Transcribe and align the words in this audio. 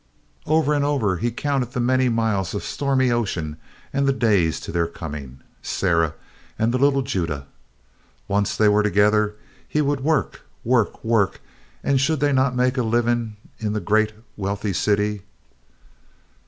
Over 0.47 0.73
and 0.73 0.83
over 0.83 1.17
he 1.17 1.29
counted 1.29 1.73
the 1.73 1.79
many 1.79 2.09
miles 2.09 2.55
of 2.55 2.63
stormy 2.63 3.11
ocean 3.11 3.57
and 3.93 4.07
the 4.07 4.11
days 4.13 4.59
to 4.61 4.71
their 4.71 4.87
coming, 4.87 5.41
Sarah 5.61 6.15
and 6.57 6.73
the 6.73 6.79
little 6.79 7.03
Judah. 7.03 7.45
Once 8.27 8.57
they 8.57 8.67
were 8.67 8.81
together, 8.81 9.35
he 9.67 9.79
would 9.79 9.99
work, 9.99 10.41
work, 10.63 11.03
work 11.05 11.39
and 11.83 12.01
should 12.01 12.19
they 12.19 12.33
not 12.33 12.55
make 12.55 12.79
a 12.79 12.81
living 12.81 13.37
in 13.59 13.73
the 13.73 13.79
great, 13.79 14.13
wealthy 14.35 14.73
city? 14.73 15.21